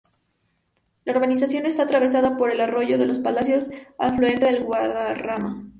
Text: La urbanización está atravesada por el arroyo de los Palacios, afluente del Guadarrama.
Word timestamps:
La 1.05 1.13
urbanización 1.15 1.67
está 1.67 1.83
atravesada 1.83 2.35
por 2.35 2.49
el 2.49 2.59
arroyo 2.59 2.97
de 2.97 3.05
los 3.05 3.19
Palacios, 3.19 3.69
afluente 3.99 4.47
del 4.47 4.63
Guadarrama. 4.63 5.69